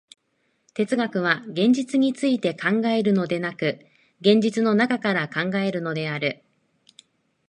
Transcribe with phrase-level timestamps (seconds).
[0.73, 3.77] 哲学は現実について考えるのでなく、
[4.19, 6.43] 現実の中から考えるのである。